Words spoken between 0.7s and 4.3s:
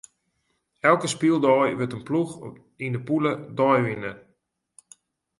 Elke spyldei wurdt in ploech yn de pûle deiwinner.